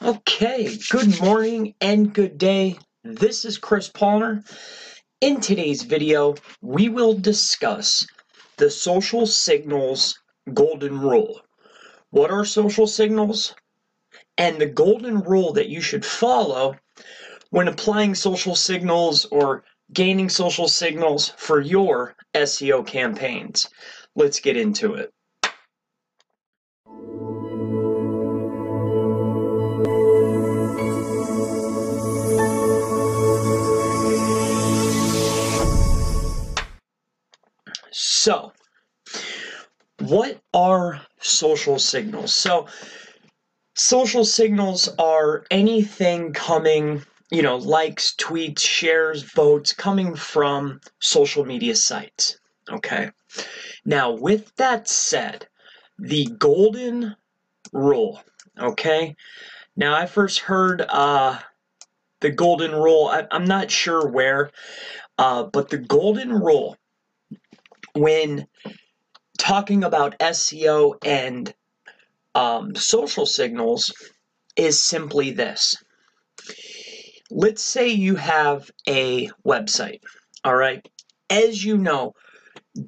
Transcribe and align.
Okay, 0.00 0.78
good 0.92 1.20
morning 1.20 1.74
and 1.80 2.14
good 2.14 2.38
day. 2.38 2.78
This 3.02 3.44
is 3.44 3.58
Chris 3.58 3.88
Palmer. 3.88 4.44
In 5.20 5.40
today's 5.40 5.82
video, 5.82 6.36
we 6.62 6.88
will 6.88 7.14
discuss 7.14 8.06
the 8.58 8.70
social 8.70 9.26
signals 9.26 10.20
golden 10.54 11.00
rule. 11.00 11.40
What 12.10 12.30
are 12.30 12.44
social 12.44 12.86
signals? 12.86 13.56
And 14.36 14.60
the 14.60 14.66
golden 14.66 15.18
rule 15.18 15.54
that 15.54 15.68
you 15.68 15.80
should 15.80 16.06
follow 16.06 16.76
when 17.50 17.66
applying 17.66 18.14
social 18.14 18.54
signals 18.54 19.24
or 19.24 19.64
gaining 19.92 20.28
social 20.28 20.68
signals 20.68 21.30
for 21.30 21.60
your 21.60 22.14
SEO 22.34 22.86
campaigns. 22.86 23.68
Let's 24.14 24.38
get 24.38 24.56
into 24.56 24.94
it. 24.94 25.12
So, 38.28 38.52
what 40.00 40.38
are 40.52 41.00
social 41.18 41.78
signals? 41.78 42.34
So, 42.34 42.66
social 43.74 44.26
signals 44.26 44.86
are 44.98 45.46
anything 45.50 46.34
coming, 46.34 47.02
you 47.30 47.40
know, 47.40 47.56
likes, 47.56 48.14
tweets, 48.16 48.60
shares, 48.60 49.22
votes 49.22 49.72
coming 49.72 50.14
from 50.14 50.78
social 51.00 51.46
media 51.46 51.74
sites. 51.74 52.38
Okay. 52.70 53.08
Now, 53.86 54.10
with 54.10 54.54
that 54.56 54.88
said, 54.88 55.48
the 55.98 56.26
golden 56.38 57.16
rule. 57.72 58.22
Okay. 58.60 59.16
Now, 59.74 59.94
I 59.94 60.04
first 60.04 60.40
heard 60.40 60.82
uh, 60.82 61.38
the 62.20 62.30
golden 62.30 62.72
rule. 62.72 63.06
I, 63.06 63.26
am 63.34 63.46
not 63.46 63.70
sure 63.70 64.06
where, 64.06 64.50
uh, 65.16 65.44
but 65.44 65.70
the 65.70 65.78
golden 65.78 66.30
rule 66.30 66.76
when 68.00 68.46
talking 69.38 69.84
about 69.84 70.18
SEO 70.18 70.94
and 71.04 71.52
um, 72.34 72.74
social 72.74 73.26
signals 73.26 73.92
is 74.56 74.82
simply 74.82 75.30
this. 75.30 75.76
Let's 77.30 77.62
say 77.62 77.88
you 77.88 78.16
have 78.16 78.70
a 78.88 79.30
website, 79.46 80.00
all 80.44 80.56
right? 80.56 80.86
As 81.30 81.64
you 81.64 81.76
know, 81.76 82.14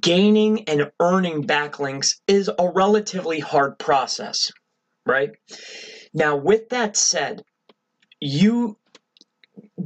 gaining 0.01 0.65
and 0.69 0.91
earning 1.01 1.45
backlinks 1.45 2.17
is 2.27 2.49
a 2.49 2.71
relatively 2.71 3.41
hard 3.41 3.79
process, 3.79 4.51
right? 5.07 5.31
Now, 6.15 6.37
with 6.37 6.71
that 6.71 6.97
said, 6.97 7.43
you 8.21 8.77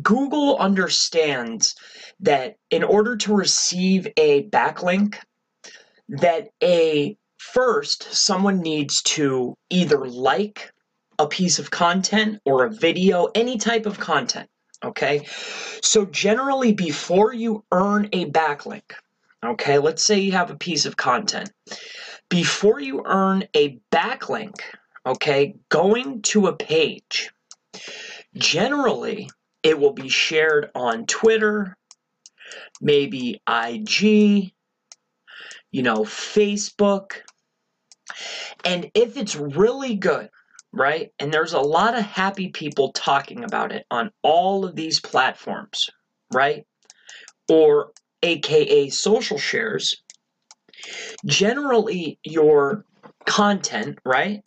Google 0.02 0.56
understands 0.58 1.74
that 2.20 2.56
in 2.70 2.82
order 2.82 3.16
to 3.16 3.34
receive 3.34 4.08
a 4.16 4.48
backlink, 4.48 5.16
that 6.08 6.48
a 6.62 7.16
first 7.38 8.14
someone 8.14 8.60
needs 8.60 9.02
to 9.02 9.56
either 9.70 10.06
like 10.06 10.72
a 11.18 11.26
piece 11.26 11.58
of 11.58 11.70
content 11.70 12.40
or 12.44 12.64
a 12.64 12.70
video, 12.70 13.28
any 13.34 13.56
type 13.56 13.86
of 13.86 13.98
content. 13.98 14.48
Okay, 14.82 15.26
so 15.82 16.04
generally, 16.06 16.72
before 16.74 17.32
you 17.32 17.64
earn 17.72 18.08
a 18.12 18.26
backlink, 18.26 18.92
okay, 19.42 19.78
let's 19.78 20.04
say 20.04 20.18
you 20.18 20.32
have 20.32 20.50
a 20.50 20.56
piece 20.56 20.84
of 20.84 20.96
content, 20.96 21.50
before 22.28 22.80
you 22.80 23.02
earn 23.06 23.44
a 23.54 23.78
backlink, 23.90 24.60
okay, 25.06 25.54
going 25.70 26.20
to 26.22 26.48
a 26.48 26.56
page, 26.56 27.30
generally 28.36 29.30
it 29.64 29.80
will 29.80 29.94
be 29.94 30.10
shared 30.10 30.70
on 30.74 31.06
Twitter, 31.06 31.76
maybe 32.80 33.40
IG, 33.48 34.52
you 35.72 35.82
know, 35.82 36.00
Facebook. 36.00 37.12
And 38.64 38.90
if 38.94 39.16
it's 39.16 39.34
really 39.34 39.96
good, 39.96 40.28
right? 40.70 41.10
And 41.18 41.32
there's 41.32 41.54
a 41.54 41.60
lot 41.60 41.96
of 41.96 42.04
happy 42.04 42.50
people 42.50 42.92
talking 42.92 43.42
about 43.42 43.72
it 43.72 43.86
on 43.90 44.10
all 44.22 44.66
of 44.66 44.76
these 44.76 45.00
platforms, 45.00 45.88
right? 46.32 46.66
Or 47.48 47.92
AKA 48.22 48.90
social 48.90 49.38
shares. 49.38 50.02
Generally, 51.24 52.18
your 52.22 52.84
content, 53.24 53.98
right? 54.04 54.42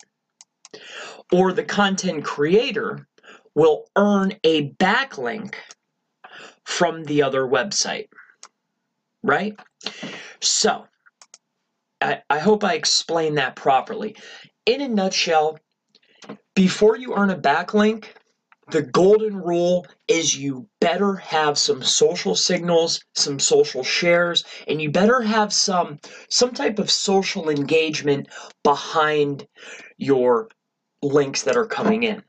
Or 1.32 1.52
the 1.52 1.64
content 1.64 2.24
creator 2.24 3.08
will 3.58 3.86
earn 3.96 4.34
a 4.44 4.70
backlink 4.74 5.54
from 6.64 7.02
the 7.04 7.24
other 7.24 7.42
website, 7.42 8.06
right? 9.24 9.58
So, 10.40 10.86
I, 12.00 12.22
I 12.30 12.38
hope 12.38 12.62
I 12.62 12.74
explained 12.74 13.38
that 13.38 13.56
properly. 13.56 14.14
In 14.64 14.80
a 14.80 14.86
nutshell, 14.86 15.58
before 16.54 16.96
you 16.96 17.16
earn 17.16 17.30
a 17.30 17.36
backlink, 17.36 18.04
the 18.70 18.82
golden 18.82 19.36
rule 19.36 19.86
is 20.06 20.38
you 20.38 20.68
better 20.80 21.16
have 21.16 21.58
some 21.58 21.82
social 21.82 22.36
signals, 22.36 23.02
some 23.16 23.40
social 23.40 23.82
shares, 23.82 24.44
and 24.68 24.80
you 24.80 24.92
better 24.92 25.20
have 25.20 25.52
some 25.52 25.98
some 26.28 26.52
type 26.52 26.78
of 26.78 26.92
social 26.92 27.50
engagement 27.50 28.28
behind 28.62 29.48
your 29.96 30.48
links 31.02 31.42
that 31.42 31.56
are 31.56 31.66
coming 31.66 32.04
in. 32.04 32.22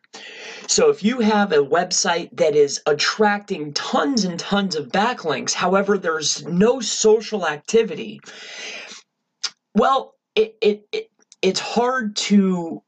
So 0.69 0.91
if 0.91 1.03
you 1.03 1.19
have 1.19 1.51
a 1.51 1.57
website 1.57 2.29
that 2.37 2.55
is 2.55 2.79
attracting 2.85 3.73
tons 3.73 4.23
and 4.23 4.39
tons 4.39 4.75
of 4.75 4.89
backlinks, 4.89 5.51
however, 5.51 5.97
there's 5.97 6.45
no 6.45 6.79
social 6.79 7.47
activity, 7.47 8.21
well, 9.73 10.13
it, 10.35 10.55
it, 10.61 10.87
it 10.91 11.09
it's 11.41 11.59
hard 11.59 12.15
to 12.17 12.83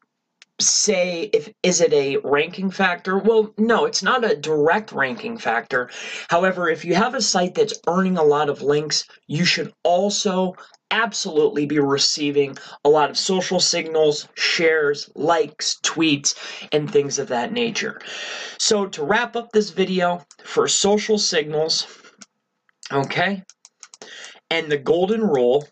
say 0.61 1.29
if 1.33 1.49
is 1.63 1.81
it 1.81 1.93
a 1.93 2.17
ranking 2.17 2.71
factor? 2.71 3.17
Well 3.17 3.53
no 3.57 3.85
it's 3.85 4.03
not 4.03 4.29
a 4.29 4.35
direct 4.35 4.91
ranking 4.91 5.37
factor. 5.37 5.89
However 6.29 6.69
if 6.69 6.85
you 6.85 6.95
have 6.95 7.15
a 7.15 7.21
site 7.21 7.55
that's 7.55 7.79
earning 7.87 8.17
a 8.17 8.23
lot 8.23 8.49
of 8.49 8.61
links 8.61 9.05
you 9.27 9.45
should 9.45 9.73
also 9.83 10.55
absolutely 10.91 11.65
be 11.65 11.79
receiving 11.79 12.57
a 12.83 12.89
lot 12.89 13.09
of 13.09 13.17
social 13.17 13.59
signals 13.59 14.27
shares 14.35 15.09
likes 15.15 15.77
tweets 15.83 16.35
and 16.71 16.91
things 16.91 17.17
of 17.17 17.29
that 17.29 17.53
nature. 17.53 17.99
So 18.59 18.87
to 18.87 19.03
wrap 19.03 19.35
up 19.35 19.51
this 19.51 19.69
video 19.69 20.25
for 20.43 20.67
social 20.67 21.17
signals 21.17 21.87
okay 22.91 23.43
and 24.49 24.69
the 24.69 24.77
golden 24.77 25.21
rule 25.21 25.65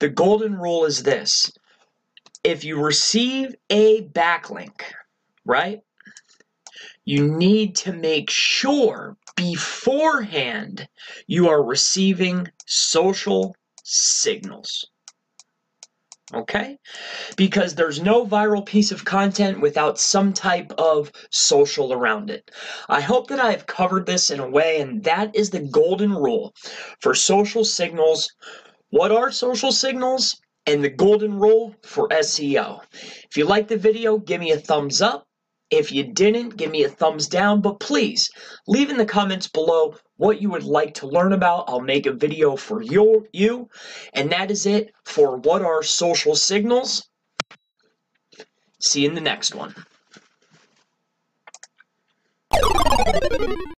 the 0.00 0.08
golden 0.08 0.56
rule 0.56 0.84
is 0.84 1.02
this 1.02 1.52
if 2.44 2.62
you 2.62 2.80
receive 2.80 3.54
a 3.70 4.02
backlink, 4.08 4.82
right, 5.46 5.80
you 7.04 7.26
need 7.26 7.74
to 7.76 7.92
make 7.92 8.30
sure 8.30 9.16
beforehand 9.34 10.86
you 11.26 11.48
are 11.48 11.62
receiving 11.62 12.48
social 12.66 13.56
signals. 13.82 14.86
Okay? 16.32 16.78
Because 17.36 17.74
there's 17.74 18.00
no 18.00 18.26
viral 18.26 18.64
piece 18.64 18.90
of 18.90 19.04
content 19.04 19.60
without 19.60 19.98
some 19.98 20.32
type 20.32 20.72
of 20.78 21.12
social 21.30 21.92
around 21.92 22.30
it. 22.30 22.50
I 22.88 23.00
hope 23.00 23.28
that 23.28 23.40
I 23.40 23.50
have 23.50 23.66
covered 23.66 24.06
this 24.06 24.30
in 24.30 24.40
a 24.40 24.48
way, 24.48 24.80
and 24.80 25.04
that 25.04 25.34
is 25.36 25.50
the 25.50 25.60
golden 25.60 26.12
rule 26.12 26.54
for 27.00 27.14
social 27.14 27.64
signals. 27.64 28.30
What 28.90 29.12
are 29.12 29.30
social 29.30 29.72
signals? 29.72 30.40
And 30.66 30.82
the 30.82 30.88
golden 30.88 31.38
rule 31.38 31.74
for 31.82 32.08
SEO. 32.08 32.82
If 32.92 33.36
you 33.36 33.44
liked 33.44 33.68
the 33.68 33.76
video, 33.76 34.18
give 34.18 34.40
me 34.40 34.52
a 34.52 34.58
thumbs 34.58 35.02
up. 35.02 35.26
If 35.70 35.90
you 35.90 36.04
didn't, 36.04 36.56
give 36.56 36.70
me 36.70 36.84
a 36.84 36.88
thumbs 36.88 37.26
down, 37.26 37.60
but 37.60 37.80
please 37.80 38.30
leave 38.66 38.90
in 38.90 38.96
the 38.96 39.06
comments 39.06 39.48
below 39.48 39.96
what 40.16 40.40
you 40.40 40.50
would 40.50 40.62
like 40.62 40.94
to 40.94 41.06
learn 41.06 41.32
about. 41.32 41.64
I'll 41.68 41.80
make 41.80 42.06
a 42.06 42.12
video 42.12 42.56
for 42.56 42.82
your, 42.82 43.24
you. 43.32 43.68
And 44.12 44.30
that 44.30 44.50
is 44.50 44.66
it 44.66 44.92
for 45.04 45.38
what 45.38 45.62
are 45.62 45.82
social 45.82 46.36
signals. 46.36 47.08
See 48.80 49.02
you 49.02 49.08
in 49.08 49.14
the 49.14 49.20
next 49.20 49.54
one. 49.54 49.74